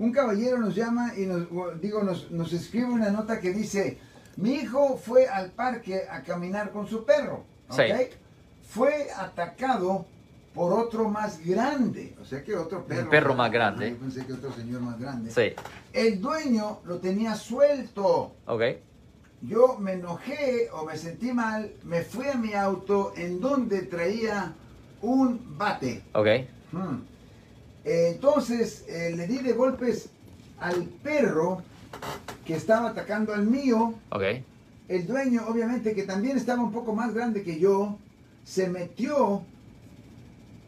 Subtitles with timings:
[0.00, 1.46] un caballero nos llama y nos,
[1.80, 3.98] digo, nos, nos escribe una nota que dice,
[4.36, 7.44] mi hijo fue al parque a caminar con su perro.
[8.62, 10.06] Fue atacado
[10.54, 13.10] por otro más grande, o sea que otro perro.
[13.10, 13.90] perro más grande.
[13.90, 15.30] Yo pensé que otro señor más grande.
[15.30, 15.52] Sí.
[15.92, 18.32] El dueño lo tenía suelto.
[18.46, 18.62] Ok.
[19.42, 24.54] Yo me enojé o me sentí mal, me fui a mi auto en donde traía
[25.02, 26.04] un bate.
[26.14, 26.26] Ok.
[26.72, 27.00] Hmm.
[27.84, 30.08] Eh, Entonces eh, le di de golpes
[30.58, 31.62] al perro
[32.44, 33.94] que estaba atacando al mío.
[34.10, 34.22] Ok.
[34.88, 37.96] El dueño, obviamente, que también estaba un poco más grande que yo,
[38.44, 39.42] se metió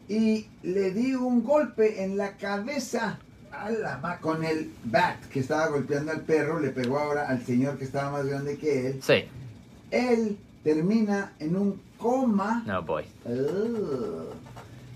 [0.07, 3.19] y le di un golpe en la cabeza
[3.51, 6.59] a la ma- con el bat que estaba golpeando al perro.
[6.59, 8.99] Le pegó ahora al señor que estaba más grande que él.
[9.03, 9.25] Sí.
[9.91, 12.63] Él termina en un coma.
[12.65, 13.03] No, boy.
[13.25, 14.33] Ugh.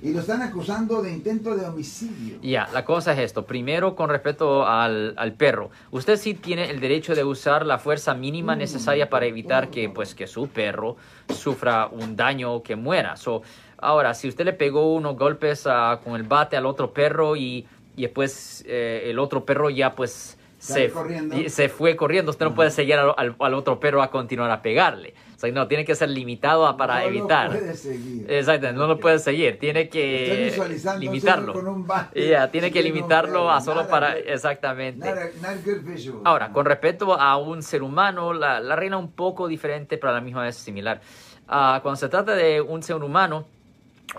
[0.01, 2.37] Y lo están acusando de intento de homicidio.
[2.41, 3.45] Ya, la cosa es esto.
[3.45, 5.71] Primero, con respecto al, al perro.
[5.91, 9.83] Usted sí tiene el derecho de usar la fuerza mínima Mm, necesaria para evitar que,
[9.83, 9.95] favor.
[9.95, 10.97] pues, que su perro
[11.33, 13.17] sufra un daño o que muera.
[13.17, 13.41] So,
[13.77, 17.65] ahora, si usted le pegó unos golpes ah, con el bate al otro perro y,
[17.95, 21.37] y después eh, el otro perro ya, pues, se, corriendo.
[21.37, 24.49] y se fue corriendo, usted no puede seguir al, al- al otro perro a continuar
[24.51, 25.13] a pegarle.
[25.35, 27.49] O sea, no, tiene que ser limitado a- para No lo evitar.
[27.49, 28.25] puede seguir.
[28.27, 30.51] Exacto, no lo puede seguir, tiene que
[30.99, 31.53] limitarlo.
[31.53, 34.17] con un Ya, tiene que limitarlo a solo Nada para...
[34.17, 35.07] Exactamente.
[36.23, 40.15] Ahora, con respecto a un ser humano, la, la reina un poco diferente, pero a
[40.15, 41.01] la misma vez similar.
[41.47, 43.45] Ah, cuando se trata de un ser humano,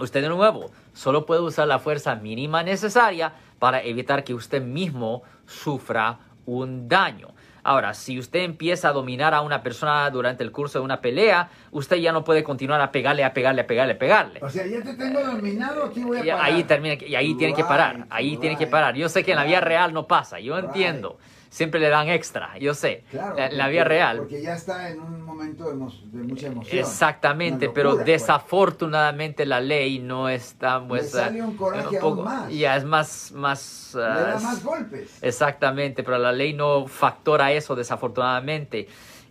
[0.01, 5.23] usted de nuevo solo puede usar la fuerza mínima necesaria para evitar que usted mismo
[5.47, 6.19] sufra
[6.49, 7.29] un daño.
[7.65, 11.51] Ahora, si usted empieza a dominar a una persona durante el curso de una pelea,
[11.71, 14.41] usted ya no puede continuar a pegarle, a pegarle, a pegarle, a pegarle.
[14.43, 16.41] O sea, ya te tengo dominado, aquí voy a parar.
[16.51, 18.95] ahí termina y ahí tiene que parar, Right, ahí tiene que parar.
[18.95, 21.19] Yo sé que en la vida real no pasa, yo entiendo.
[21.51, 23.05] Siempre le dan extra, yo sé.
[23.11, 24.17] Claro, la, la porque- vida real.
[24.19, 26.79] Porque ya está en un momento de, mucha emoción.
[26.79, 28.07] Exactamente, pero pues.
[28.07, 32.53] desafortunadamente la ley no está pues, sale un coraje aún más.
[32.53, 35.19] Ya es más más Le da ah, más golpes.
[35.23, 38.89] Exactamente, pero la ley no factora eso desafortunadamente.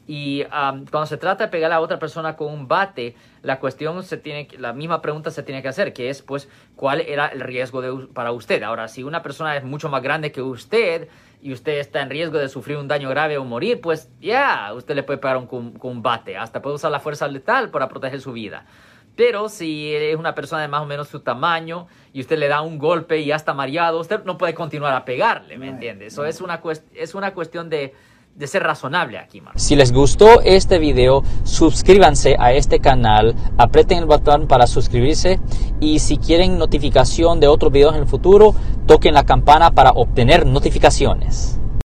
[0.07, 4.01] Y am, cuando se trata de pegar a otra persona con un bate, la cuestión
[4.03, 6.47] se tiene, la misma pregunta se tiene que hacer, que es, pues,
[6.78, 8.63] ¿cuál era el riesgo de, para usted?
[8.63, 11.09] Ahora, si una persona es mucho más grande que usted
[11.41, 14.95] y usted está en riesgo de sufrir un daño grave o morir, pues, ya, usted
[14.95, 17.89] le puede pegar un- con, con un bate, hasta puede usar la fuerza letal para
[17.89, 18.66] proteger su vida.
[19.18, 22.62] Pero si es una persona de más o menos su tamaño y usted le da
[22.62, 26.06] un golpe y ya está mareado, usted no puede continuar a pegarle, ¿me entiende?
[26.06, 26.62] Eso es una,
[26.94, 27.95] es una cuestión de,
[28.37, 29.53] de ser razonable aquí, man.
[29.55, 35.39] Si les gustó este video, suscríbanse a este canal, aprieten el botón para suscribirse
[35.79, 38.53] y si quieren notificación de otros videos en el futuro,
[38.85, 41.59] toquen la campana para obtener notificaciones.